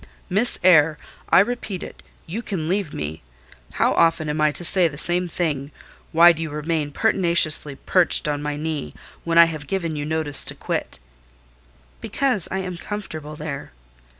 [0.31, 0.97] "Miss Eyre,
[1.29, 3.21] I repeat it, you can leave me.
[3.73, 5.69] How often am I to say the same thing?
[6.11, 10.43] Why do you remain pertinaciously perched on my knee, when I have given you notice
[10.45, 10.97] to quit?"
[12.01, 13.73] "Because I am comfortable there."